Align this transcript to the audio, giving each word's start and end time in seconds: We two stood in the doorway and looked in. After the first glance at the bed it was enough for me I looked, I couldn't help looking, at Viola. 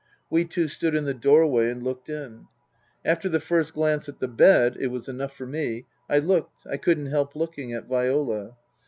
We 0.31 0.45
two 0.45 0.67
stood 0.67 0.95
in 0.95 1.05
the 1.05 1.13
doorway 1.13 1.69
and 1.69 1.83
looked 1.83 2.09
in. 2.09 2.47
After 3.05 3.29
the 3.29 3.39
first 3.39 3.75
glance 3.75 4.09
at 4.09 4.17
the 4.17 4.27
bed 4.27 4.75
it 4.79 4.87
was 4.87 5.07
enough 5.07 5.37
for 5.37 5.45
me 5.45 5.85
I 6.09 6.17
looked, 6.17 6.65
I 6.65 6.77
couldn't 6.77 7.05
help 7.05 7.35
looking, 7.35 7.71
at 7.73 7.85
Viola. 7.85 8.55